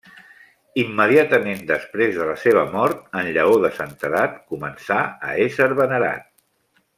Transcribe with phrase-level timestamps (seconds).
[0.83, 4.99] Immediatament després de la seva mort, en llaor de santedat, començà
[5.31, 6.27] a ésser venerat.